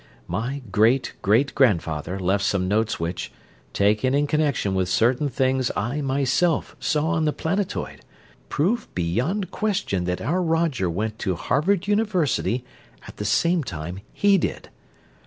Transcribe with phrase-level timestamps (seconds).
[0.27, 3.31] My great great grandfather left some notes which,
[3.71, 8.01] taken in connection with certain things I myself saw on the planetoid,
[8.49, 12.65] prove beyond question that our Roger went to Harvard University
[13.07, 14.69] at the same time he did.